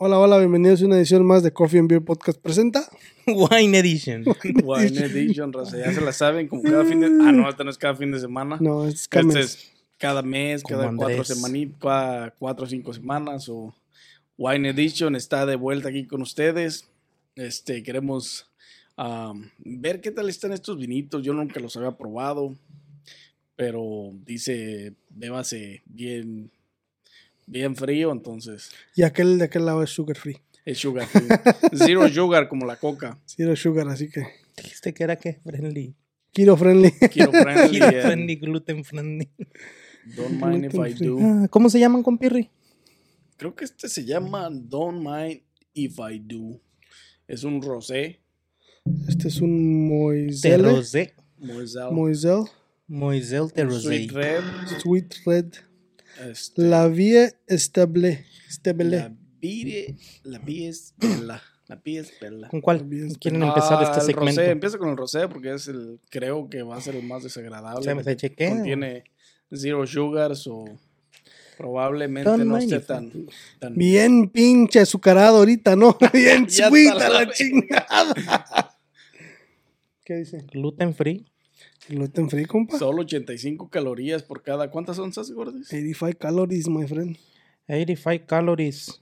[0.00, 2.88] Hola, hola, bienvenidos a una edición más de Coffee and Beer Podcast presenta.
[3.26, 4.24] Wine Edition.
[4.64, 7.06] Wine Edition, raza, ya se la saben, como cada fin de...
[7.06, 8.58] Ah, no, esta no es cada fin de semana.
[8.60, 9.36] No, es Este cada mes.
[9.36, 11.26] es cada mes, Como cada cuatro Andrés.
[11.28, 13.48] semanitas, cuatro o cinco semanas.
[13.48, 13.74] O
[14.36, 16.88] Wine Edition está de vuelta aquí con ustedes.
[17.34, 18.46] Este, queremos
[19.58, 21.24] ver qué tal están estos vinitos.
[21.24, 22.54] Yo nunca los había probado,
[23.56, 26.52] pero dice, bébase bien,
[27.48, 30.36] bien frío, entonces Y aquel de aquel lado es sugar free.
[30.64, 31.28] es sugar free.
[31.74, 33.18] Zero sugar como la coca.
[33.26, 34.22] Zero sugar, así que.
[34.56, 35.94] Dijiste que era que friendly.
[36.32, 36.90] Keto friendly.
[36.92, 39.28] Keto friendly, Keto and friendly, gluten friendly.
[40.16, 41.18] don't mind if I do.
[41.20, 42.50] Ah, ¿Cómo se llaman, compirri?
[43.36, 45.42] Creo que este se llama Don't Mind
[45.74, 46.60] If I Do.
[47.28, 48.20] Es un rosé.
[49.08, 49.50] Este es un
[49.88, 50.62] De Moiselle.
[50.62, 51.14] rosé.
[51.38, 51.90] Moselle.
[51.92, 52.44] Moiselle.
[52.88, 53.82] Moiselle de rosé.
[54.08, 54.42] Sweet Red.
[54.82, 55.54] Sweet Red.
[56.30, 58.24] Este, La Vie Estable.
[58.48, 58.84] Estable.
[58.84, 59.96] la Vire.
[60.24, 61.42] La Vie es bella.
[61.68, 62.48] La Vie es bella.
[62.48, 62.86] ¿Con cuál
[63.20, 64.40] quieren empezar Ah, este segmento?
[64.40, 64.50] Rosé.
[64.50, 66.00] Empieza con el rosé porque es el.
[66.10, 67.82] Creo que va a ser el más desagradable.
[67.84, 68.50] Se me porque chequea.
[68.50, 69.04] Contiene
[69.52, 70.64] zero sugars o.
[71.56, 73.10] Probablemente Don't no esté tan.
[73.58, 75.98] tan Bien pinche azucarado ahorita, ¿no?
[76.12, 78.14] Bien sweet a la la chingada.
[80.04, 80.44] ¿Qué dice?
[80.52, 81.26] Gluten free.
[81.88, 82.78] Gluten free, compa.
[82.78, 84.70] Solo 85 calorías por cada.
[84.70, 85.66] ¿Cuántas onzas, gordis?
[85.68, 87.16] 85 calories, my friend.
[87.68, 89.00] 85 calories.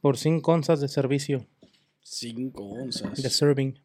[0.00, 1.46] Por 5 onzas de servicio.
[2.02, 3.22] 5 onzas.
[3.22, 3.78] De serving.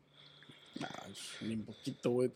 [0.81, 2.31] Ah, es un poquito, güey.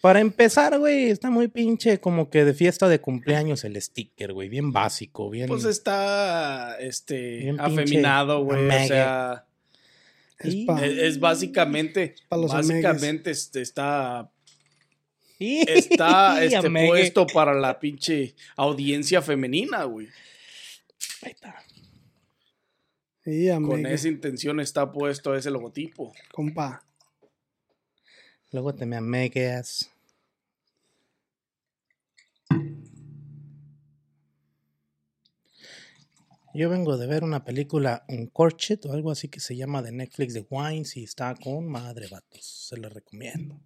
[0.00, 4.48] Para empezar, güey, está muy pinche como que de fiesta de cumpleaños el sticker, güey.
[4.48, 5.46] Bien básico, bien...
[5.46, 8.66] Pues está este Bien pinche afeminado, güey.
[8.66, 9.44] O sea,
[10.38, 14.30] Es Y- pa- es, es básicamente, básicamente este, está,
[15.40, 20.08] está este, puesto para la pinche audiencia femenina, güey.
[21.22, 21.56] Ahí está.
[23.24, 26.12] Sí, Con esa intención está puesto ese logotipo.
[26.32, 26.84] Compa.
[28.50, 29.90] Luego te me amegues.
[36.52, 40.34] Yo vengo de ver una película Uncorched o algo así que se llama de Netflix
[40.34, 42.44] de Wines y está con madre vatos.
[42.44, 43.60] Se la recomiendo.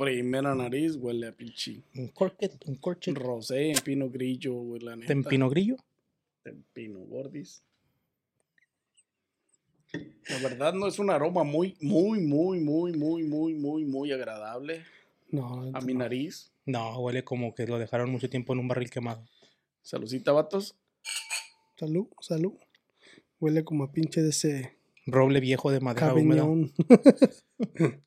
[0.00, 3.14] Primera nariz, huele a pinche Uncorched, Uncorched.
[3.18, 5.08] rosé, en pino grillo, güey, la neta.
[5.08, 5.76] Tempino Grillo.
[6.42, 7.62] Tempino gordis.
[9.92, 14.86] La verdad no es un aroma muy, muy, muy, muy, muy, muy, muy, muy agradable
[15.28, 16.50] No, a mi nariz.
[16.64, 19.22] No, huele como que lo dejaron mucho tiempo en un barril quemado.
[19.82, 20.76] Saludcita, vatos.
[21.76, 22.54] Salud, salud.
[23.38, 26.46] Huele como a pinche de ese Roble viejo de madera húmeda.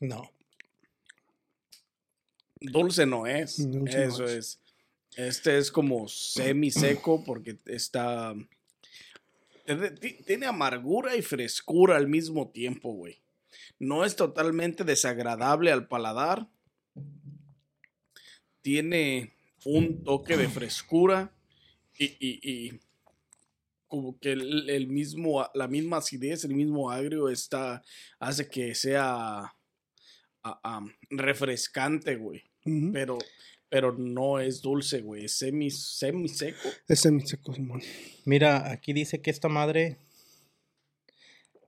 [0.00, 0.30] No.
[2.60, 3.70] Dulce no es.
[3.70, 4.32] Dulce no Eso es.
[4.32, 4.60] es.
[5.16, 8.34] Este es como semi seco porque está.
[9.64, 13.20] tiene- ti- Tiene amargura y frescura al mismo tiempo, güey.
[13.78, 16.48] No es totalmente desagradable al paladar.
[18.62, 19.32] Tiene
[19.64, 21.32] un toque de frescura
[21.96, 22.80] y, y- y
[23.86, 27.82] como que el, el mismo, la misma acidez, el mismo agrio está,
[28.18, 29.54] hace que sea
[31.10, 32.42] refrescante, güey.
[32.92, 33.18] Pero,
[33.68, 35.24] pero no es dulce, güey.
[35.24, 36.68] Es semi, semi seco.
[36.86, 37.82] Es semiseco, Simón.
[38.24, 39.98] Mira, aquí dice que esta madre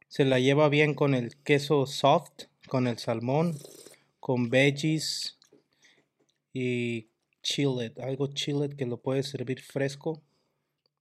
[0.08, 3.56] se la lleva bien con el queso soft, con el salmón,
[4.18, 5.38] con veggies
[6.52, 7.08] y
[7.42, 10.22] chillet, algo chillet que lo puedes servir fresco.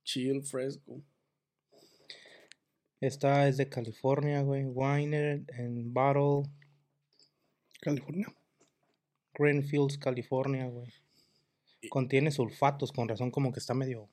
[0.04, 1.02] Chill, fresco.
[3.02, 4.66] Esta es de California, güey.
[4.66, 6.52] Winer en Bottle,
[7.82, 8.28] California.
[9.34, 10.92] Greenfields, California, güey.
[11.90, 14.10] Contiene sulfatos, con razón como que está medio...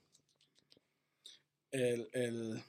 [1.72, 2.62] El, el-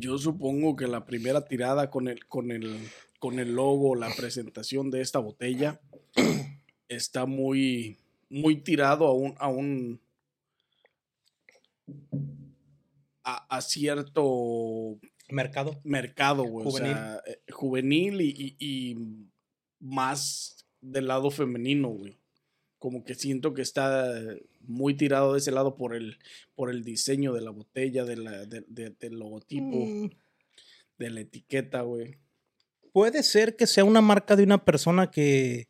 [0.00, 2.78] yo supongo que la primera tirada con el, con el,
[3.18, 5.80] con el logo, la presentación de esta botella,
[6.88, 7.96] está muy,
[8.28, 9.98] muy tirado a un, a un,
[13.24, 14.98] a, a cierto
[15.30, 15.80] Mercado.
[15.84, 16.66] mercado, güey.
[16.66, 16.92] O Juvenil.
[16.92, 18.96] sea, eh, juvenil y, y- y
[19.80, 22.16] más del lado femenino, güey.
[22.78, 24.12] Como que siento que está
[24.60, 26.18] muy tirado de ese lado por el,
[26.54, 30.10] por el diseño de la botella, de la, de- de- del logotipo, Mm,
[30.98, 32.16] de la etiqueta, güey.
[32.92, 35.66] Puede ser que sea una marca de una persona que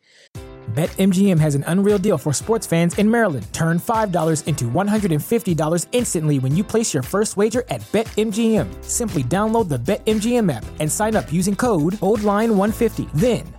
[0.75, 3.47] BetMGM has an unreal deal for sports fans in Maryland.
[3.53, 8.67] Turn $5 into $150 instantly when you place your first wager at BetMGM.
[8.83, 13.09] Simply download the BetMGM app and sign up using code OldLine150.
[13.15, 13.45] Then,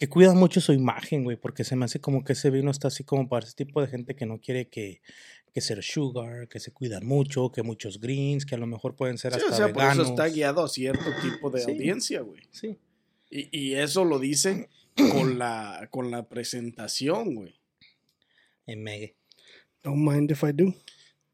[0.00, 2.88] Que cuida mucho su imagen, güey, porque se me hace como que ese vino está
[2.88, 5.02] así como para ese tipo de gente que no quiere que,
[5.52, 9.18] que ser sugar, que se cuidan mucho, que muchos greens, que a lo mejor pueden
[9.18, 10.08] ser Sí, hasta o sea, por eso veganos.
[10.08, 11.70] está guiado a cierto tipo de Sí.
[11.70, 12.40] audiencia, güey.
[12.50, 12.78] Sí.
[13.30, 14.70] Y, y eso lo dice
[15.12, 17.54] con la, con la presentación, güey.
[18.66, 19.16] En Megue.
[19.82, 20.74] Don't mind if I do.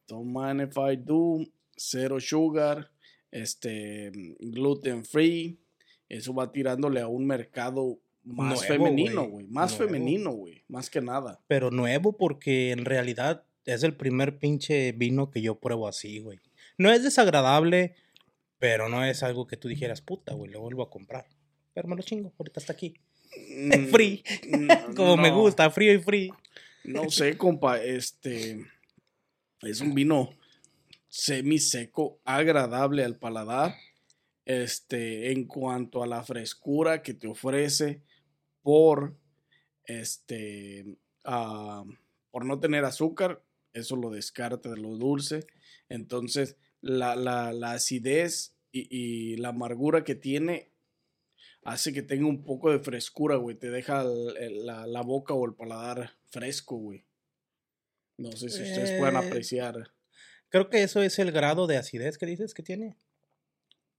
[0.08, 1.46] Don't mind if I do,
[1.76, 2.90] cero sugar,
[3.30, 4.10] este,
[4.40, 5.56] gluten free.
[6.08, 9.46] Eso va tirándole a un mercado más Nuevo, femenino, güey.
[9.46, 9.86] Más Nuevo.
[9.92, 10.64] femenino, güey.
[10.68, 11.40] Más que nada.
[11.46, 16.40] Pero nuevo porque en realidad es el primer pinche vino que yo pruebo así, güey.
[16.76, 17.94] No es desagradable,
[18.58, 21.26] pero no es algo que tú dijeras, puta, güey, lo vuelvo a comprar.
[21.72, 22.94] Pero me lo chingo, ahorita está aquí.
[23.56, 24.24] Mm, Free.
[24.50, 25.40] mm, Como me no.
[25.40, 26.30] gusta, frío y free.
[26.84, 28.64] No sé, compa, este
[29.62, 30.30] es un vino
[31.08, 33.74] semi seco, agradable al paladar.
[34.44, 38.02] Este, en cuanto a la frescura que te ofrece
[38.66, 39.14] por
[39.84, 41.84] este ah,
[42.32, 45.46] por no tener azúcar, eso lo descarta de lo dulce.
[45.88, 50.72] Entonces, la, la- la acidez y, y la amargura que tiene
[51.62, 53.56] hace que tenga un poco de frescura, güey.
[53.56, 57.04] Te deja el- el- la, la boca o el paladar fresco, güey.
[58.18, 59.92] No sé si ustedes puedan Eh, apreciar.
[60.48, 62.96] Creo que eso es el grado de acidez que dices que tiene.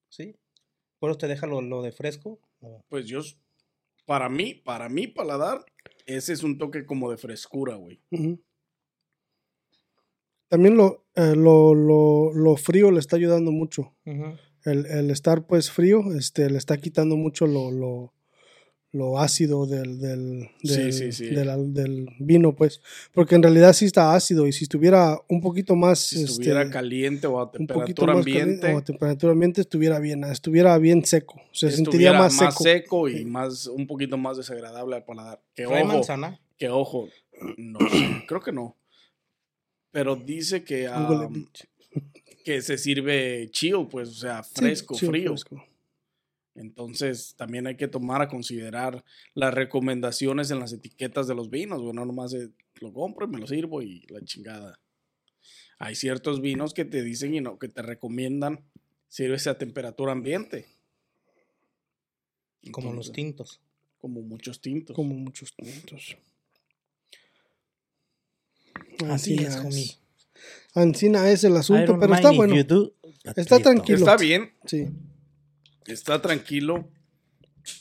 [0.09, 0.35] ¿Sí?
[0.99, 2.41] ¿Por eso te deja lo, lo de fresco?
[2.89, 3.21] Pues yo,
[4.07, 5.65] para mí, para mi paladar,
[6.05, 8.01] ese es un toque como de frescura, güey.
[10.47, 13.93] También lo, eh, lo, lo, lo frío le está ayudando mucho.
[14.63, 18.13] El, el estar pues frío este, le está quitando mucho lo,
[18.97, 21.25] lo, ácido del, del, Sí, del, sí, sí.
[21.27, 22.81] del al- del vino, pues.
[23.13, 25.99] Porque en realidad sí está ácido y si estuviera un poquito más...
[25.99, 29.99] Si estuviera este, caliente o a temperatura más caliente ambiente, o a temperatura ambiente estuviera
[29.99, 31.41] bien, estuviera bien seco.
[31.51, 33.07] Se sentiría estuviera más seco.
[33.09, 35.41] y más, un poquito más desagradable al paladar.
[35.55, 36.39] Que ¿Trae ojo, manzana?
[36.57, 37.07] que ojo,
[37.57, 38.75] no sé, creo que no.
[39.91, 40.89] Pero dice que,
[41.29, 41.65] bitch.
[42.43, 45.29] que se sirve chill, pues, o sea, Sí, fresco, sí, frío.
[45.31, 45.63] fresco.
[46.57, 49.05] Entonces, también hay que tomar a considerar
[49.35, 51.93] las recomendaciones en las etiquetas de los vinos, güey.
[51.93, 52.49] No nomás de,
[52.81, 54.79] lo compro y me lo sirvo y la chingada.
[55.77, 58.65] Hay ciertos vinos que te dicen y no, que te recomiendan
[59.07, 60.65] sírvese a temperatura ambiente.
[62.71, 63.61] Como los tintos.
[63.99, 64.95] Como muchos tintos.
[64.95, 66.17] Como muchos tintos.
[69.05, 69.97] Así es, Ancina homie.
[70.73, 72.61] Ancina es el asunto, pero está bueno.
[72.63, 72.93] do,
[73.35, 73.99] Está tranquilo.
[73.99, 74.87] Está bien, Sí.
[75.87, 76.87] Está tranquilo.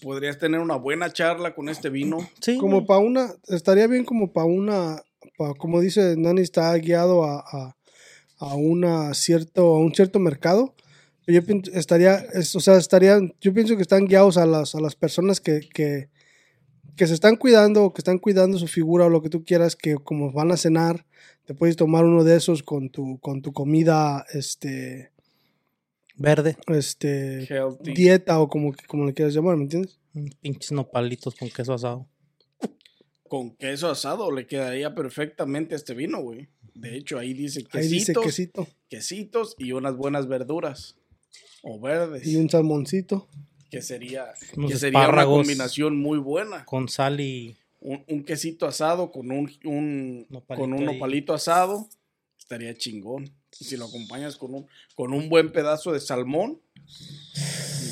[0.03, 2.19] Podrías tener una buena charla con este vino.
[2.40, 5.02] Sí, Como para una, estaría bien como para una,
[5.38, 7.76] pa- como dice Nani, está guiado a, a,
[8.38, 10.75] a una cierto, a un cierto mercado.
[11.28, 14.80] Yo pienso, estaría, es- o sea, estarían, yo pienso que están guiados a las, a
[14.80, 16.09] las personas que, que,
[16.97, 19.97] que se están cuidando, que están cuidando su figura o lo que tú quieras, que
[19.97, 21.04] como van a cenar,
[21.45, 25.11] te puedes tomar uno de esos con tu, con tu comida, este,
[26.16, 26.56] Verde.
[26.68, 27.92] este, Healthy.
[27.94, 29.99] dieta o como, como le quieras llamar, ¿me entiendes?
[30.12, 32.08] Mm, Pinches nopalitos con queso asado.
[33.28, 36.49] Con queso asado le quedaría perfectamente a este vino, güey.
[36.75, 40.96] De hecho, ahí dice quesitos, Ahí dice quesito quesitos y unas buenas verduras.
[41.62, 42.26] O verdes.
[42.26, 43.28] y un salmoncito.
[43.70, 44.26] que sería,
[44.68, 46.64] que sería una combinación muy buena.
[46.64, 47.56] Con sal y.
[47.80, 51.88] Un, un quesito asado con un, un, Nopalito con un nopalito asado
[52.38, 53.32] estaría chingón.
[53.60, 56.60] Y si lo acompañas con un, con un buen pedazo de salmón,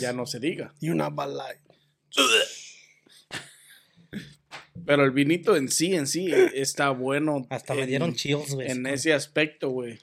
[0.00, 0.74] ya no se diga.
[0.80, 1.46] Y una bala.
[4.86, 7.46] Pero el vinito en sí, en sí, está bueno.
[7.50, 8.70] Hasta me dieron chills, güey.
[8.70, 9.98] En ese aspecto, güey.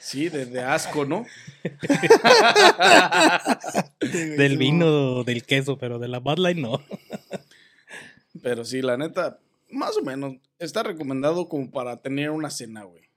[0.00, 1.26] Sí, desde asco, ¿no?
[4.00, 6.82] Del vino, del queso, pero de la Bud Light no.
[8.42, 13.09] Pero sí, la neta, más o menos, está recomendado como para tener una cena, güey.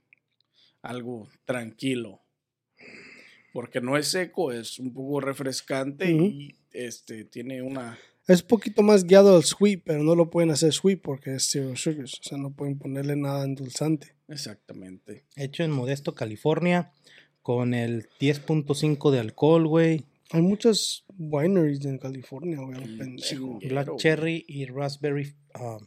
[0.83, 2.21] Algo tranquilo.
[3.51, 7.97] Porque no es seco, es un poco refrescante y este tiene una...
[8.27, 11.75] Es poquito más guiado al sweet, pero no lo pueden hacer sweet porque es zero
[11.75, 12.19] sugars.
[12.19, 14.15] O sea, no pueden ponerle nada endulzante.
[14.27, 15.25] Exactamente.
[15.35, 16.91] Hecho en Modesto, California,
[17.41, 20.05] con el 10.5 de alcohol, güey.
[20.31, 23.17] Hay muchas wineries en California, güey.
[23.67, 25.35] Black Cherry y Raspberry.
[25.59, 25.85] um,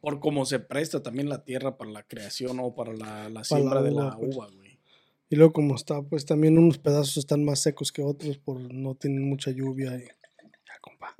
[0.00, 3.44] Por cómo se presta también la tierra para la creación o para la, la Para
[3.44, 4.36] siembra la de uva, la pues.
[4.36, 4.78] uva, güey.
[5.28, 8.96] Y luego como está, pues también unos pedazos están más secos que otros por no
[8.96, 9.94] tienen mucha lluvia.
[9.96, 10.02] Y...
[10.02, 11.14] Ya, compa.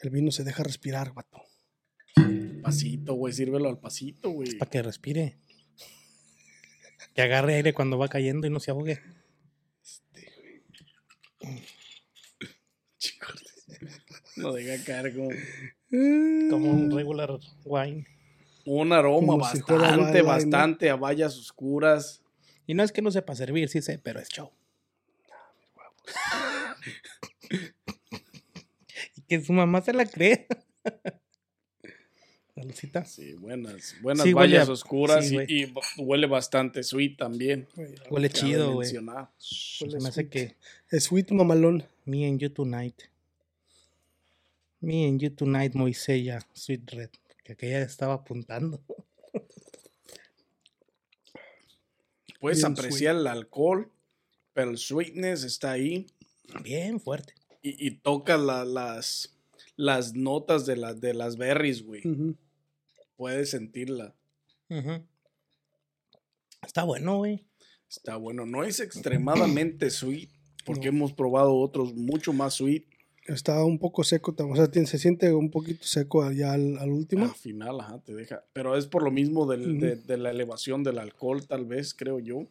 [0.00, 1.42] El vino se deja respirar, vato.
[2.62, 4.58] Pasito, güey, sírvelo al pasito, güey.
[4.58, 5.38] para que respire.
[7.14, 9.00] Que agarre aire cuando va cayendo y no se ahogue.
[12.98, 13.44] Chicos,
[14.36, 15.30] no deja caer como
[16.50, 18.06] Como un regular wine.
[18.64, 22.22] un aroma Como si fuera bastante, bastante a vallas oscuras.
[22.66, 24.50] Y no es que no sepa servir, sí sé, pero es show.
[29.16, 30.46] y que su mamá se la cree.
[32.54, 33.04] Salucita.
[33.04, 37.68] Sí, buenas, buenas Sí, vallas a- oscuras sí, y- huele bastante sweet también.
[38.10, 38.90] Huele chido, güey.
[40.00, 40.56] me hace que
[40.90, 41.84] Es sweet mamalón.
[42.06, 42.94] me and you tonight.
[44.80, 47.10] Me and you tonight, Moisella, Sweet Red.
[47.44, 48.80] Que aquella estaba apuntando.
[52.40, 53.90] Puedes Bien apreciar el alcohol,
[54.52, 56.06] pero el sweetness está ahí
[56.62, 57.34] Bien fuerte.
[57.62, 57.86] y,
[58.38, 59.34] la- las,
[59.76, 62.02] las notas de, la- de las berries, güey.
[63.16, 64.14] Puedes sentirla.
[66.62, 67.46] Está bueno, güey.
[67.88, 68.44] Está bueno.
[68.44, 70.28] No es extremadamente sweet,
[70.64, 72.84] porque hemos probado otros mucho más sweet.
[73.28, 76.90] Está un poco seco, o sea, tiene- se siente un poquito seco allá al, al
[76.90, 77.24] último.
[77.24, 78.44] Al final, ajá, te deja.
[78.52, 79.80] Pero es por lo mismo del- Ujú.
[79.80, 82.46] de, de la elevación del alcohol, tal vez, creo yo.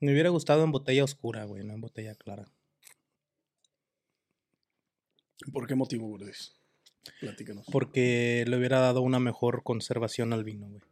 [0.00, 2.44] Me hubiera gustado en botella oscura, güey, no en botella clara.
[5.52, 6.54] ¿Por qué motivo, Gordis?
[7.20, 7.66] Platícanos.
[7.70, 10.82] Porque le hubiera dado una mejor conservación al vino, güey.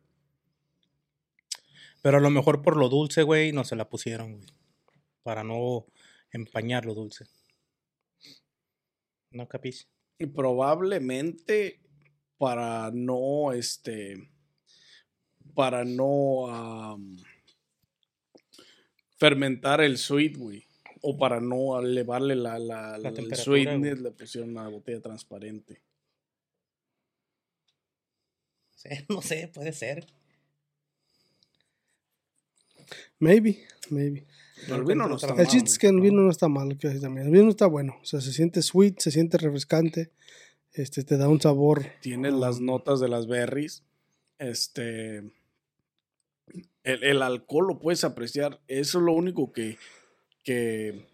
[2.02, 4.47] Pero a lo mejor por lo dulce, güey, no se la pusieron, güey.
[5.23, 5.87] Para no
[6.32, 7.26] empañar lo dulce.
[9.32, 9.88] ¿No capis?
[10.18, 11.80] Y probablemente
[12.38, 14.30] para no, este,
[15.54, 16.98] para no
[19.16, 20.64] fermentar el sweet, güey.
[21.00, 24.02] O para no elevarle la, la, La el temperatura, sweetness, güey.
[24.02, 25.82] le pusieron una botella transparente.
[29.08, 30.06] No sé, puede ser.
[33.20, 34.26] Maybe, maybe.
[34.69, 36.88] El vino no está El mal, chiste es que el vino no está mal, que
[37.00, 37.26] también.
[37.26, 37.99] El vino está bueno.
[38.00, 40.11] O sea, se siente sweet, se siente refrescante.
[40.73, 41.85] Este, te da un sabor.
[42.00, 43.85] Tienes las notas de las berries.
[44.38, 45.19] Este.
[46.85, 48.61] El, el alcohol lo puedes apreciar.
[48.69, 49.78] Eso es lo único que.
[50.45, 51.07] que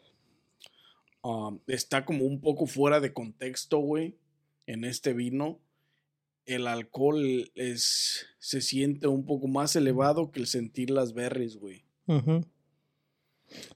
[1.22, 4.16] um, está como un poco fuera de contexto, güey.
[4.66, 5.60] En este vino.
[6.46, 8.26] El alcohol es.
[8.38, 11.84] se siente un poco más elevado que el sentir las berries, güey.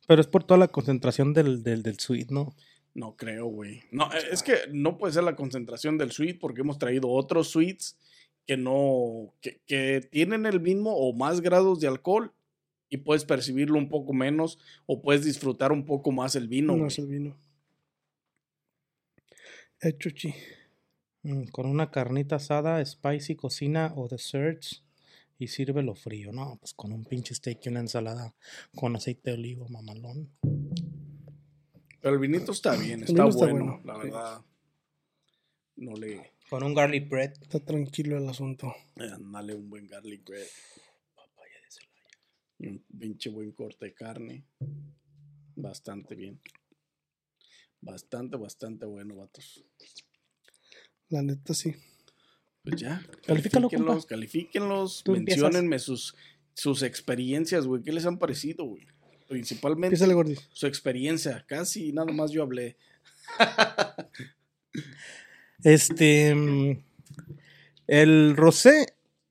[0.06, 2.54] Pero es por toda la concentración del, del, del sweet, ¿no?
[2.94, 3.82] No creo, güey.
[3.90, 7.48] No, eh, es que no puede ser la concentración del sweet porque hemos traído otros
[7.48, 7.98] sweets
[8.46, 12.32] que no, que, que tienen el mismo o más grados de alcohol
[12.90, 16.76] y puedes percibirlo un poco menos o puedes disfrutar un poco más el vino.
[16.76, 17.38] No, es el vino.
[19.80, 20.34] Hecho chi.
[21.22, 24.81] Mm, Con una carnita asada, spicy, cocina o desserts.
[25.42, 26.56] Y sírvelo frío, ¿no?
[26.60, 28.32] Pues con un pinche steak y una ensalada
[28.76, 30.30] con aceite de olivo, mamalón.
[32.00, 34.44] Pero el vinito está bien, está, vino está bueno, bueno, la verdad.
[35.74, 37.32] No le Con un garlic bread.
[37.42, 38.72] Está tranquilo el asunto.
[38.94, 40.46] eh, dale un buen garlic bread
[42.60, 44.44] y un pinche buen corte de carne.
[45.56, 46.40] Bastante bien.
[47.80, 49.64] Bastante, bastante bueno, vatos.
[51.08, 51.74] La neta sí.
[52.64, 53.02] Pues ya.
[53.26, 56.14] Califícalo, califíquenlos, califíquenlos, menciónenme sus,
[56.54, 57.82] sus experiencias, güey.
[57.82, 58.86] ¿Qué les han parecido, güey?
[59.28, 59.96] Principalmente
[60.52, 61.44] su experiencia.
[61.48, 62.76] Casi nada más yo hablé.
[65.64, 66.34] Este.
[67.86, 68.86] El rosé,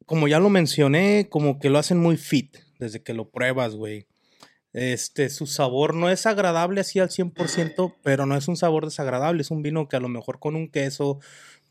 [0.06, 4.08] como ya lo mencioné, como que lo hacen muy fit desde que lo pruebas, güey.
[4.74, 9.42] Este, su sabor no es agradable así al 100%, pero no es un sabor desagradable.
[9.42, 11.20] Es un vino que a lo mejor con un queso,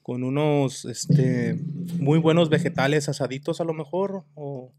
[0.03, 1.55] con unos, este,
[1.99, 4.73] muy buenos vegetales asaditos a lo mejor, o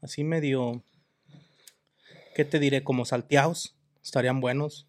[0.00, 0.82] así medio,
[2.34, 2.84] ¿qué te diré?
[2.84, 4.86] Como salteados, estarían buenos.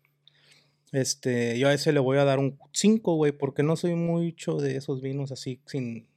[0.92, 4.58] Este, yo a ese le voy a dar un 5, güey, porque no soy mucho
[4.58, 6.08] de esos vinos así sin,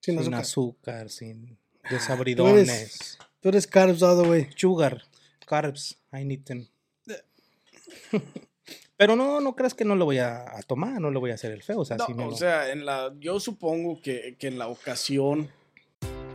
[0.00, 0.40] Sin sin azúcar.
[0.40, 1.58] azúcar, sin
[1.90, 3.18] desabridones.
[3.40, 4.48] Tú eres carbs all the way.
[4.54, 5.02] Sugar,
[5.46, 6.66] carbs, I need them.
[8.96, 11.34] Pero no, no creas que no lo voy a, a tomar, no le voy a
[11.34, 11.80] hacer el feo.
[11.80, 14.68] O sea, No, me o lo- sea, en la, yo supongo que, que en la
[14.68, 15.50] ocasión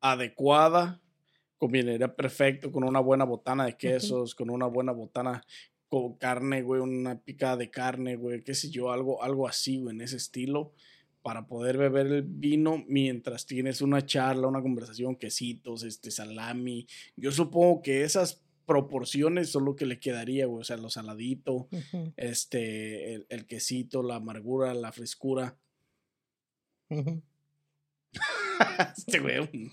[0.00, 1.00] adecuada,
[1.58, 5.44] combinaría perfecto con una buena botana de quesos, con una buena botana
[5.88, 9.94] con carne, güey, una picada de carne, güey, qué sé yo, algo, algo así, güey,
[9.94, 10.72] en ese estilo,
[11.22, 16.86] para poder beber el vino mientras tienes una charla, una conversación, quesitos, este, salami.
[17.16, 21.68] Yo supongo que esas proporciones son lo que le quedaría, güey, o sea, lo saladito,
[22.16, 25.56] este, el, el quesito, la amargura, la frescura.
[28.96, 29.70] Este güey,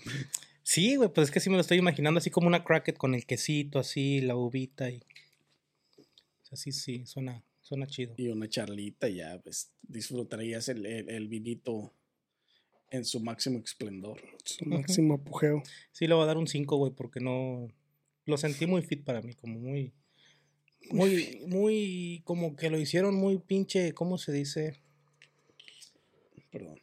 [0.62, 3.14] Sí, güey, pues es que sí me lo estoy imaginando así como una cracket con
[3.14, 4.98] el quesito, así, la uvita y.
[4.98, 8.14] O sea, sí, sí, suena, suena chido.
[8.16, 11.92] y una charlita, ya pues disfrutarías el, el, el vinito
[12.90, 14.20] en su máximo esplendor.
[14.44, 15.62] Su máximo apogeo.
[15.92, 17.68] Sí, le voy a dar un 5, güey, porque no.
[18.24, 19.92] Lo sentí muy fit para mí, como muy.
[20.90, 22.22] Muy, muy.
[22.24, 23.92] Como que lo hicieron muy pinche.
[23.92, 24.80] ¿Cómo se dice?
[26.50, 26.80] Perdón.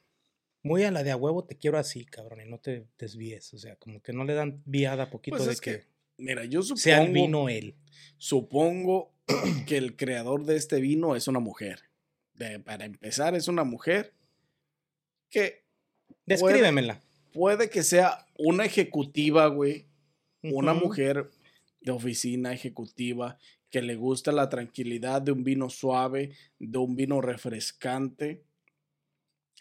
[0.63, 3.53] Muy a la de a huevo te quiero así, cabrón, y no te desvíes.
[3.53, 5.85] O sea, como que no le dan viada poquito Pues de es que, que,
[6.17, 7.75] mira, yo supongo, sea el vino él.
[8.17, 9.13] supongo
[9.67, 11.81] que el creador de este vino es una mujer.
[12.33, 14.13] De- para empezar, es una mujer
[15.29, 15.63] que
[16.25, 17.01] Descríbemela.
[17.33, 19.87] puede que sea una ejecutiva, güey.
[20.41, 21.29] Una mujer
[21.81, 23.37] de oficina ejecutiva
[23.69, 28.43] que le gusta la tranquilidad de un vino suave, de un vino refrescante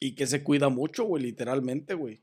[0.02, 2.20] y que se cuida mucho, güey, literalmente, güey.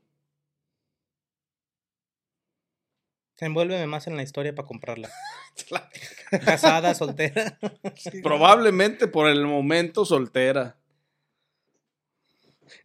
[3.38, 5.10] Envuélveme más en la historia para comprarla.
[6.44, 7.58] Casada, soltera.
[8.22, 10.76] Probablemente por el momento soltera,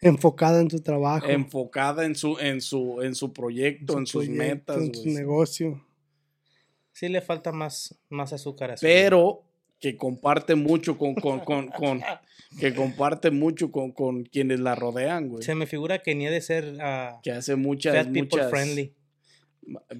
[0.01, 1.27] Enfocada en tu trabajo.
[1.27, 5.85] enfocada en su, en su, en su proyecto, su en sus metas, En su negocio.
[6.91, 9.43] Sí le falta más, más azúcar a su Pero
[9.91, 12.01] que comparte mucho con, con, con, con-
[12.59, 15.43] que comparte mucho con, con quienes la rodean, güey.
[15.43, 18.49] Se me figura que ni ha de ser ah, Que hace muchas, fat people muchas.
[18.49, 18.93] friendly.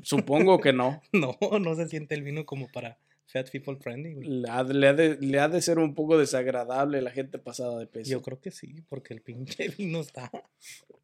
[0.02, 1.02] Supongo que no.
[1.14, 4.14] No, no se siente el vino como para fat people friendly.
[4.16, 4.28] güey.
[4.28, 7.78] Le ha, le ha de, le ha de ser un poco desagradable la gente pasada
[7.78, 8.10] de peso.
[8.10, 10.32] Yo creo que sí, porque el pinche vino está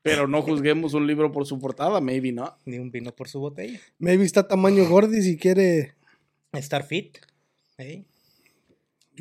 [0.02, 2.58] Pero no juzguemos un libro por su portada, maybe no.
[2.66, 3.80] ni un vino por su botella.
[4.00, 5.94] Maybe está tamaño gordi si quiere.
[6.52, 7.20] Estar fit.
[7.78, 8.06] ¿eh?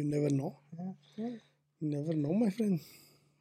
[0.00, 0.56] You never know.
[1.18, 1.40] You
[1.80, 2.80] never know, my friend.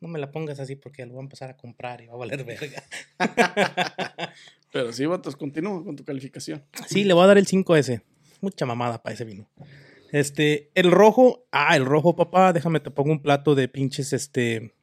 [0.01, 2.17] No me la pongas así porque lo voy a empezar a comprar y va a
[2.17, 2.83] valer verga.
[4.73, 6.61] Pero sí, vatos, continúa con tu calificación.
[6.85, 8.01] Sí, le voy a dar el 5S.
[8.41, 9.49] Mucha mamada para ese vino.
[10.11, 11.45] Este, el rojo.
[11.51, 12.51] Ah, el rojo, papá.
[12.51, 14.73] Déjame, te pongo un plato de pinches, este.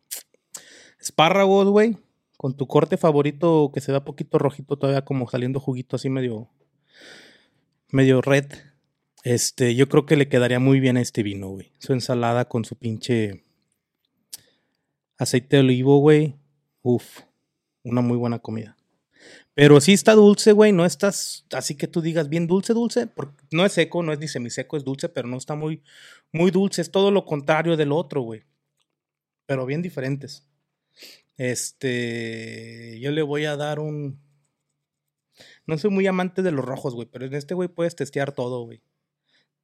[0.99, 1.99] Espárragos, güey.
[2.39, 6.49] Con tu corte favorito que se da poquito rojito, todavía como saliendo juguito así medio.
[7.91, 8.47] medio red.
[9.27, 11.73] Este, yo creo que le quedaría muy bien a este vino, güey.
[11.81, 13.43] Su ensalada con su pinche.
[15.19, 16.37] aceite de olivo, güey.
[16.83, 17.23] Uf.
[17.83, 18.77] Una muy buena comida.
[19.53, 20.71] Pero sí está dulce, güey.
[20.71, 23.09] No estás así que tú digas bien dulce, dulce.
[23.09, 25.83] Porque no es seco, no es ni semiseco, es dulce, pero no está muy,
[26.31, 26.81] muy dulce.
[26.81, 28.45] Es todo lo contrario del otro, güey.
[29.45, 30.47] Pero bien diferentes.
[31.37, 33.01] Este.
[33.01, 34.21] Yo le voy a dar un.
[35.67, 37.09] No soy muy amante de los rojos, güey.
[37.11, 38.81] Pero en este, güey, puedes testear todo, güey.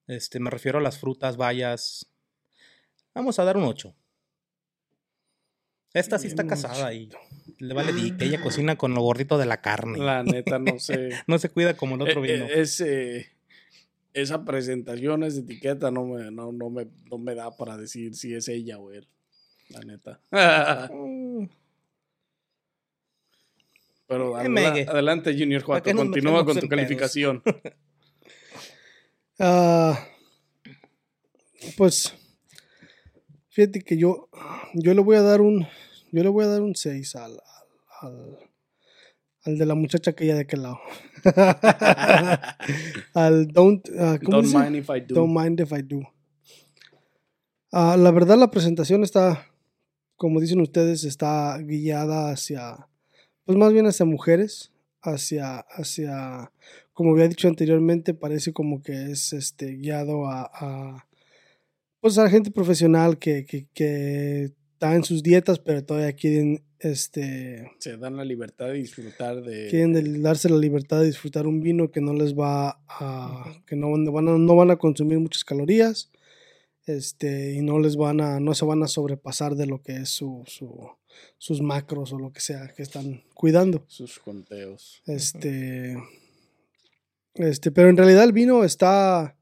[0.06, 2.10] Este, me refiero a las frutas, bayas.
[3.14, 3.94] Vamos a dar un 8.
[5.94, 7.10] Esta sí está casada y
[7.58, 8.20] le vale dick.
[8.22, 9.98] Ella cocina con lo gordito de la carne.
[9.98, 11.10] La neta, no sé.
[11.26, 12.46] No se cuida como el otro Eh, vino.
[12.46, 12.82] eh, es,
[14.14, 18.34] esa presentación, esa etiqueta no me, no, no me, no me da para decir si
[18.34, 19.06] es ella o él.
[19.68, 20.20] La neta.
[20.92, 21.46] Mm,
[24.06, 25.84] Pero Eh, adela- adelante, Junior ¿Para 4.
[25.84, 27.42] qué nos Continúa con tu calificación.
[29.44, 29.98] Ah,
[31.76, 32.14] pues
[33.50, 34.28] fíjate que yo
[34.74, 35.66] yo le voy a dar un
[36.12, 37.40] yo le voy a dar un 6 al,
[38.00, 38.38] al,
[39.44, 40.78] al- de la muchacha que ella de aquel lado.
[43.14, 44.58] al don't ah, ¿cómo Don't dice?
[44.58, 45.14] mind if I do.
[45.14, 46.00] Don't mind if I do.
[47.72, 49.48] Ah, la verdad la presentación está
[50.16, 52.88] como dicen ustedes está guiada hacia
[53.44, 54.70] pues más bien hacia mujeres,
[55.02, 56.52] hacia hacia
[56.92, 61.08] como había dicho anteriormente, parece como que es este guiado a, a
[62.00, 67.70] pues a gente profesional que, que, que está en sus dietas, pero todavía quieren este
[67.78, 69.68] Se dan la libertad de disfrutar de.
[69.68, 73.92] quieren darse la libertad de disfrutar un vino que no les va a que no
[73.92, 76.10] van a, no van a consumir muchas calorías
[76.86, 80.08] este y no les van a no se van a sobrepasar de lo que es
[80.08, 80.90] su, su-
[81.38, 85.00] sus macros o lo que sea que están cuidando sus conteos.
[85.06, 85.96] este
[87.34, 89.36] este pero en realidad el vino está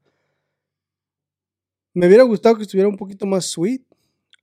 [1.93, 3.83] me hubiera gustado que estuviera un poquito más sweet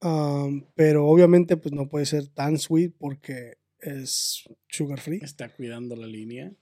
[0.03, 5.95] um, pero obviamente pues no puede ser tan sweet porque es sugar free Está cuidando
[5.97, 6.53] la línea.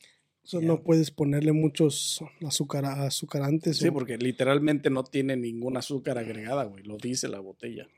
[0.44, 0.66] So, Ya.
[0.68, 3.78] No puedes ponerle muchos azúcar, azucarantes.
[3.78, 6.84] Sí, o- porque literalmente no tiene ningún azúcar agregada, güey.
[6.84, 7.88] Lo dice la botella.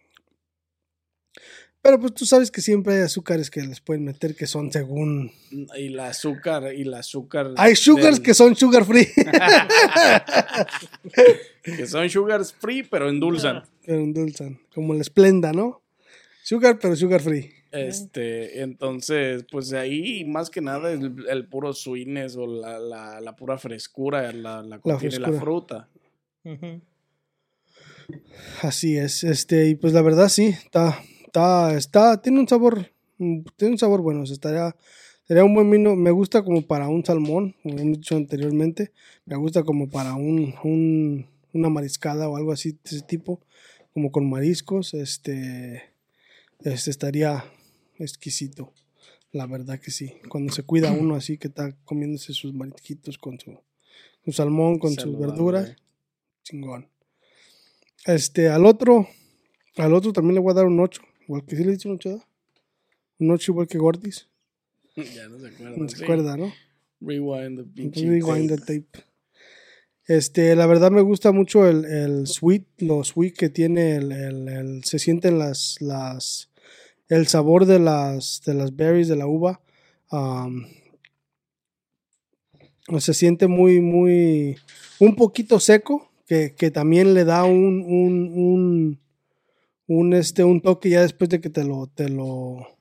[1.80, 5.30] Pero pues tú sabes que siempre hay azúcares que les pueden meter que son según...
[5.76, 7.52] Y el azúcar, y el azúcar.
[7.56, 9.06] Hay sugars del- que son sugar free.
[11.62, 13.62] que son sugars free, pero endulzan.
[13.86, 14.58] pero endulzan.
[14.74, 15.82] Como el Splenda, ¿no?
[16.42, 17.52] Sugar, pero sugar free.
[17.70, 23.20] Este, entonces, pues de ahí más que nada el, el puro sweetness o la, la,
[23.20, 25.40] la pura frescura, la, la, contiene la frescura.
[25.40, 25.88] fruta.
[28.62, 29.22] Así es.
[29.22, 33.78] Este, y pues la verdad sí, está, está, está, tiene un sabor, mm, tiene un
[33.78, 34.22] sabor bueno.
[34.22, 34.74] o sea, estaría,
[35.26, 35.94] sería un buen vino.
[35.96, 38.92] Me gusta como para un salmón, como hemos dicho anteriormente.
[39.26, 43.40] Me gusta como para un, un- una mariscada o algo así de ese tipo,
[43.94, 44.94] como con mariscos.
[44.94, 45.82] Este,
[46.60, 47.44] este estaría
[47.98, 48.72] exquisito.
[49.32, 50.14] La verdad que sí.
[50.28, 53.58] Cuando se cuida uno así que está comiéndose sus marisquitos con su,
[54.24, 55.76] su salmón, con sus verduras,
[56.44, 56.88] chingón.
[58.06, 59.06] Este, al otro,
[59.76, 61.02] al otro también le voy a dar un 8.
[61.28, 62.24] Igual que sí le he dicho un 8,
[63.18, 64.28] Un 8 igual que Gordis.
[64.96, 65.76] ya no se acuerda.
[65.76, 66.02] No se sí.
[66.02, 66.52] acuerda, ¿no?
[67.00, 68.80] Rewind the pinche Rewind the tape.
[68.90, 69.04] tape.
[70.06, 74.48] Este, la verdad me gusta mucho el, el sweet, lo sweet que tiene el, el-
[74.48, 76.50] el- se sienten las, las,
[77.08, 79.60] el sabor de las, de las berries de la uva.
[80.10, 80.64] um,
[83.00, 84.56] se siente muy, muy,
[84.98, 89.00] un poquito seco, que, que también le da un, un, un,
[89.88, 92.78] un, este, un toque ya después de que te lo, te lo,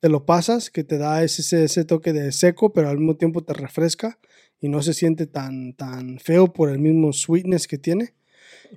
[0.00, 3.44] te lo pasas, que te da ese, ese, toque de seco, pero al mismo tiempo
[3.44, 4.18] te refresca
[4.60, 8.14] y no se siente tan, tan feo por el mismo sweetness que tiene.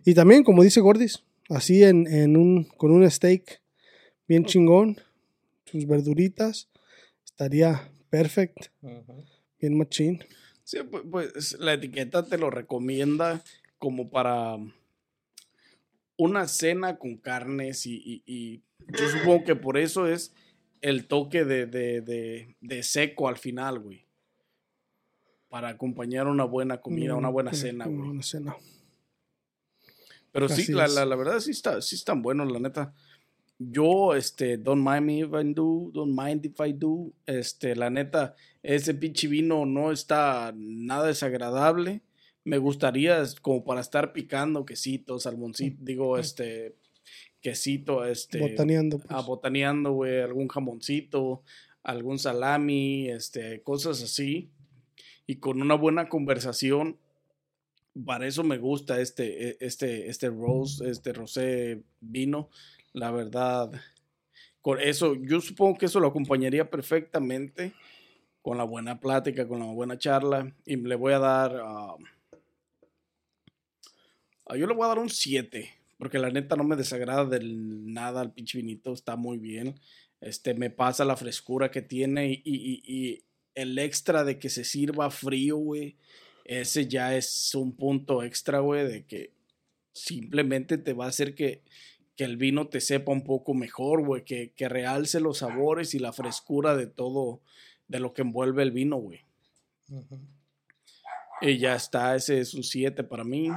[0.06, 3.62] Y también, como dice Gordis, así en, en un, con un steak
[4.28, 4.98] bien chingón,
[5.66, 6.70] sus verduritas,
[7.26, 9.24] estaría perfect, Ujú.
[9.60, 10.24] bien machín.
[10.64, 13.42] Sí, pu- pues, la etiqueta te lo recomienda
[13.78, 14.58] como para
[16.24, 18.62] una cena con carnes y, y- y
[18.98, 20.34] yo supongo que por eso es
[20.82, 24.06] el toque de, de- de- de seco al final, güey.
[25.50, 28.08] Para acompañar una buena comida, una buena cena, Una güey.
[28.10, 28.56] buena cena.
[30.32, 32.94] Pero sí, la, la, la verdad sí, está, sí están buenos, la neta.
[33.58, 37.14] Yo, este, don't mind me if I do, don't mind if I do.
[37.26, 42.02] Este, la neta, ese pinche vino no está nada desagradable.
[42.44, 46.76] Me gustaría, como para estar picando quesito, salmoncito, digo, este,
[47.40, 48.98] quesito, este, Botaneando.
[48.98, 49.12] pues.
[49.12, 51.44] ah, botaneando, güey, algún jamoncito,
[51.84, 54.50] algún salami, este, cosas así.
[55.28, 56.98] Y con una buena conversación,
[58.06, 62.50] para eso me gusta este, e- este, este rose, este rosé vino,
[62.94, 63.72] la verdad.
[64.62, 67.74] Con eso, yo supongo que eso lo acompañaría perfectamente
[68.42, 70.56] con la buena plática, con la buena charla.
[70.66, 71.96] Y le voy a dar, ah,
[74.56, 78.22] yo le voy a dar un 7, porque la neta no me desagrada del nada
[78.22, 79.80] el pinche vinito, está muy bien.
[80.20, 83.24] Este, me pasa la frescura que tiene y, y- y- y
[83.56, 85.96] el extra de que se sirva frío, güey.
[86.46, 89.32] Ese ya es un punto extra, güey, de que
[89.94, 91.62] simplemente te va a hacer que,
[92.16, 96.00] que el vino te sepa un poco mejor, güey, que, que realce los sabores y
[96.00, 97.42] la frescura de todo,
[97.88, 99.22] de lo que envuelve el vino, güey.
[101.42, 103.50] Y ya está, ese es un 7 para mí.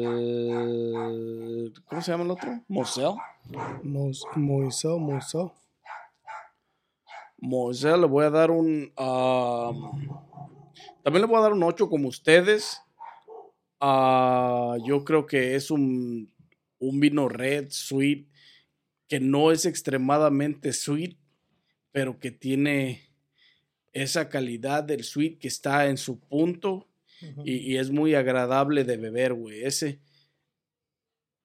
[0.00, 1.72] Al.
[1.86, 2.60] ¿Cómo se llama el otro?
[2.68, 3.12] Mosel.
[3.82, 5.46] Mos- Moisés, Moisés.
[7.38, 8.92] Mosel le voy a dar un.
[11.02, 12.80] también le voy a dar un 8 como ustedes.
[13.80, 16.30] Ah, yo creo que es un,
[16.78, 18.26] un vino red, sweet,
[19.08, 21.16] que no es extremadamente sweet,
[21.90, 23.08] pero que tiene
[23.92, 26.86] esa calidad del sweet que está en su punto
[27.44, 29.62] Y, y es muy agradable de beber, güey.
[29.64, 30.00] Ese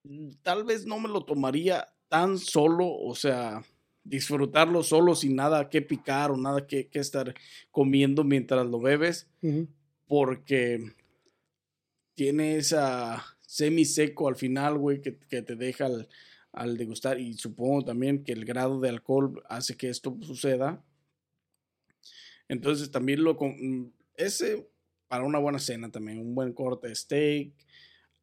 [0.04, 3.64] mm, tal vez no me lo tomaría tan solo, o sea,
[4.04, 7.34] disfrutarlo solo sin nada que picar o nada que, que estar
[7.72, 9.28] comiendo mientras lo bebes,
[10.08, 10.94] porque
[12.14, 16.08] tiene esa semi seco al final, güey, que, que te deja al,
[16.52, 20.84] al degustar y supongo también que el grado de alcohol hace que esto suceda.
[22.48, 24.70] Entonces también lo con- ese
[25.16, 27.54] para una buena cena también, un buen corte de steak,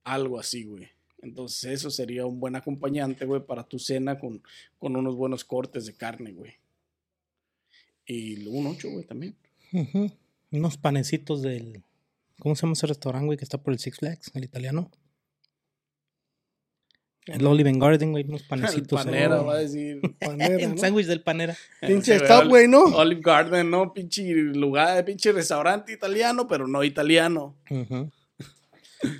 [0.04, 0.90] algo así, güey.
[1.22, 4.42] Entonces eso sería un buen acompañante, güey, para tu cena con,
[4.78, 6.52] con unos buenos cortes de carne, güey.
[8.04, 9.34] Y un 8, güey, también.
[10.50, 11.82] Unos panecitos del.
[12.38, 14.90] ¿Cómo se llama ese restaurante, güey, que está por el Six Flags, el italiano?
[17.26, 18.98] El Olive and Garden, güey, unos El panecitos.
[19.00, 19.04] ahí.
[19.06, 20.00] panera va a decir.
[20.20, 20.78] Panera, el ¿no?
[20.78, 21.56] sándwich del panera.
[21.80, 22.82] Pinche Sí, stop, güey, ¿no?
[22.84, 23.92] Olive Garden, ¿no?
[23.92, 27.56] Pinche lugar, pinche restaurante italiano, pero no italiano.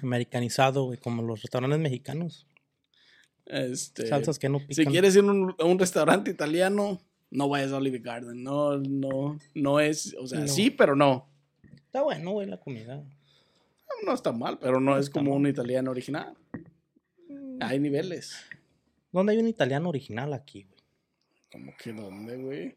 [0.02, 2.46] Americanizado, güey, como los restaurantes mexicanos.
[3.46, 4.74] Este, Salsas que no pican.
[4.74, 8.42] Si quieres ir a un, a un restaurante italiano, no vayas a Olive Garden.
[8.42, 10.48] No, no, no es, o sea, No.
[10.48, 11.28] sí, pero no.
[11.86, 13.02] Está bueno, güey, la comida.
[14.06, 15.40] No está mal, pero no, No es está como mal.
[15.40, 16.34] un italiano original.
[17.60, 18.34] Hay niveles.
[19.12, 20.80] ¿Dónde hay un italiano original aquí, güey?
[21.50, 22.76] Como que dónde, güey.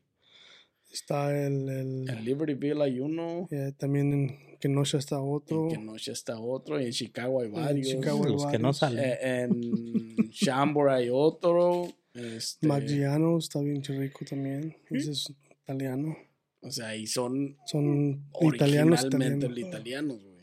[0.92, 3.48] Está el, el, En Libertyville hay uno.
[3.52, 5.70] eh, también en Kenosha está otro.
[5.70, 6.80] En Kenosha está otro.
[6.80, 7.88] Y en Chicago hay En varios.
[7.88, 8.78] Chicago hay Los que no varios.
[8.78, 9.04] salen.
[9.04, 11.88] Eh, en Chambord hay otro.
[12.14, 14.78] Este, Maggiano está bien rico también.
[14.90, 15.34] Ese es
[15.64, 16.16] italiano.
[16.62, 19.70] o sea, y son Son italianos originalmente italianos.
[19.70, 20.35] italianos, güey.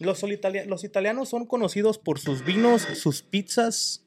[0.00, 4.02] Los, italia- los italianos son conocidos por sus vinos, sus pizzas,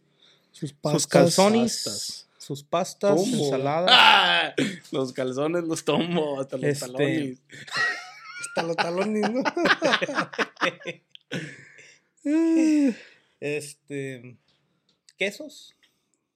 [0.52, 1.08] Sus sus pastas.
[1.08, 2.28] calzones, pastas.
[2.38, 3.38] sus pastas, Tombo.
[3.46, 3.90] ensaladas.
[3.94, 4.54] ¡Ah!
[4.92, 7.40] Los calzones los tomo, hasta los Este, talones.
[8.42, 9.44] Hasta los talones, ¿no?
[13.40, 14.38] este.
[15.18, 15.76] Quesos.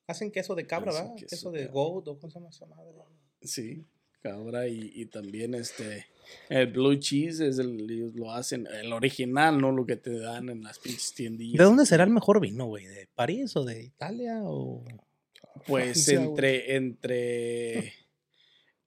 [0.07, 1.15] Hacen queso de cabra, Hacen ¿verdad?
[1.17, 2.93] queso Queso, de goat o cómo se llama esa madre.
[3.41, 3.85] Sí,
[4.21, 6.05] cabra y, y también este
[6.49, 10.63] el blue cheese es el lo hacen el original, no lo que te dan en
[10.63, 11.57] las pinches tiendillas.
[11.57, 12.85] ¿De dónde será el mejor vino, güey?
[12.85, 14.83] ¿De París o de Italia o...?
[15.65, 16.29] Pues Francia, güey.
[16.29, 17.93] entre entre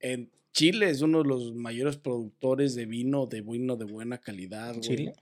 [0.00, 4.74] en Chile es uno de los mayores productores de vino, de vino de buena calidad,
[4.74, 4.80] güey.
[4.80, 5.14] Chile?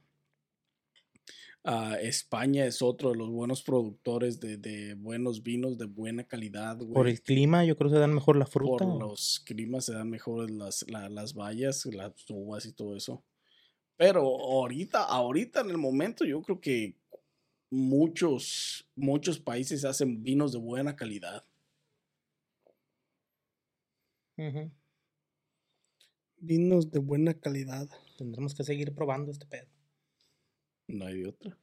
[1.64, 6.76] Ah, España es otro de los buenos productores de, de buenos vinos de buena calidad,
[6.78, 6.94] güey.
[6.94, 8.84] Por el clima, yo creo que se dan mejor la por fruta.
[8.86, 13.22] los climas se dan mejores las, la- las bayas, las uvas y todo eso.
[13.96, 16.94] Pero ahorita, ahorita en el momento, yo creo que
[17.70, 21.44] muchos, muchos países hacen vinos de buena calidad.
[26.40, 27.88] Vinos de buena calidad.
[28.16, 29.66] Tendremos que seguir probando este pedo.
[30.88, 31.56] No hay de otra.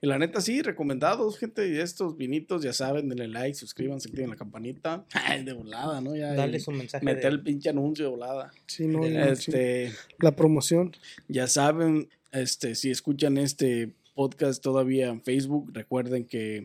[0.00, 1.68] Y la neta, sí, recomendados, gente.
[1.68, 5.04] y Estos vinitos, ya saben, denle like, suscríbanse, activen la campanita.
[5.12, 6.16] Ay, de volada, ¿no?
[6.16, 8.50] Ya, Dale y su mensaje meter de- el pinche anuncio de volada.
[8.66, 9.90] Sí, no, De Este.
[9.90, 9.96] sí.
[10.20, 10.92] La promoción.
[11.28, 16.64] Ya saben, este, si escuchan este podcast todavía en Facebook, recuerden que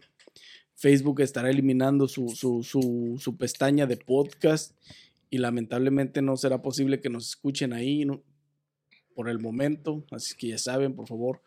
[0.76, 4.76] Facebook estará eliminando su, su, su, su pestaña de podcast
[5.30, 8.24] y lamentablemente no será posible que nos escuchen ahí ¿no?
[9.13, 10.06] por el momento.
[10.12, 11.41] Así que ya saben, por favor,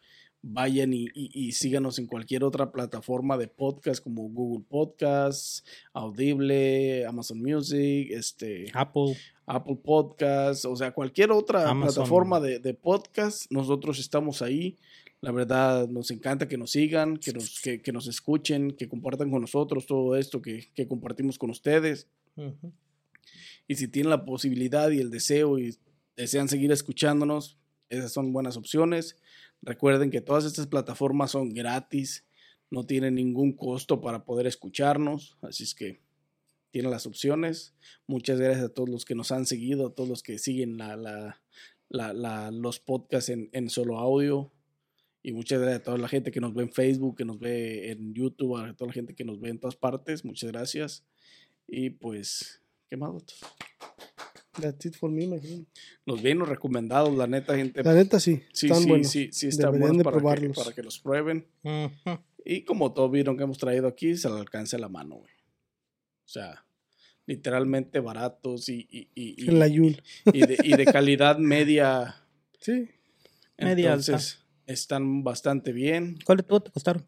[0.44, 7.06] vayan y, y- y síganos en cualquier otra plataforma de podcast como Google Podcasts, Audible,
[7.06, 9.16] Amazon Music, este, Apple.
[9.46, 11.94] Apple Podcasts, o sea, cualquier otra Amazon.
[11.94, 14.76] plataforma de, de podcast, nosotros estamos ahí.
[15.20, 19.30] La verdad, nos encanta que nos sigan, que nos, que, que nos escuchen, que compartan
[19.30, 22.08] con nosotros todo esto que, que compartimos con ustedes.
[23.68, 25.76] Y si tienen la posibilidad y el deseo y
[26.16, 27.56] desean seguir escuchándonos,
[27.88, 29.16] esas son buenas opciones.
[29.62, 32.26] Recuerden que todas estas plataformas son gratis,
[32.70, 36.00] no tienen ningún costo para poder escucharnos, así es que
[36.70, 37.74] tienen las opciones.
[38.06, 40.96] Muchas gracias a todos los que nos han seguido, a todos los que siguen la,
[40.96, 44.50] la- los podcasts en, en solo audio.
[45.22, 47.92] Y muchas gracias a toda la gente que nos ve en Facebook, que nos ve
[47.92, 50.24] en YouTube, a toda la gente que nos ve en todas partes.
[50.24, 51.04] Muchas gracias.
[51.68, 53.12] Y pues, ¿qué más?
[54.60, 55.66] That's it for me, friend.
[56.04, 57.82] Los vinos recomendados, la neta, gente.
[57.82, 59.08] La neta sí, sí, están sí, buenos.
[59.08, 60.56] sí, sí, buenos de para que, probarlos.
[60.56, 61.46] para que los prueben.
[62.44, 65.32] Y como todo vino que hemos traído aquí, se le alcance la mano, güey.
[66.24, 66.64] O sea,
[67.26, 70.02] literalmente baratos y, y, y, y- En la Yul.
[70.32, 72.16] y de, y de calidad media.
[72.60, 72.88] Sí.
[73.58, 76.16] Media Entonces, están bastante bien.
[76.24, 77.04] ¿Cuál cuánto te costaron?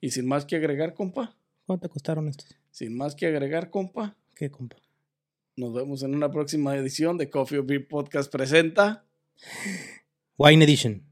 [0.00, 1.36] Y sin más que agregar, compa.
[1.66, 2.54] ¿Cuánto te costaron estos?
[2.70, 4.16] Sin más que agregar, compa.
[4.36, 4.76] ¿Qué compa?
[5.54, 9.04] Nos vemos en una próxima edición de Coffee or Beer Podcast presenta.
[10.38, 11.11] Wine Edition.